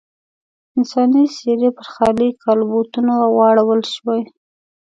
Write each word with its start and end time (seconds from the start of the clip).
انساني 0.77 1.23
څېرې 1.35 1.69
پر 1.77 1.87
خالي 1.93 2.29
کالبوتونو 2.43 3.13
واړول 3.37 3.81
شوې. 3.93 4.21